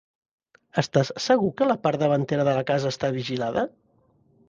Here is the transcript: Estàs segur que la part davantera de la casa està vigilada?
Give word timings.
Estàs 0.81 1.11
segur 1.27 1.53
que 1.61 1.69
la 1.73 1.77
part 1.85 2.03
davantera 2.07 2.49
de 2.51 2.59
la 2.61 2.67
casa 2.73 2.97
està 2.97 3.15
vigilada? 3.23 3.69